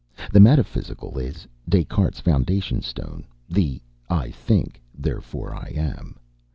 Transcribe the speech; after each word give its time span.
The 0.33 0.39
metaphysical 0.39 1.19
is 1.19 1.47
Des 1.69 1.83
Cartes's 1.83 2.21
foundation 2.21 2.81
stone 2.81 3.23
the 3.47 3.79
"I 4.09 4.31
think, 4.31 4.81
therefore 4.97 5.53
I 5.53 5.73
am." 5.75 6.17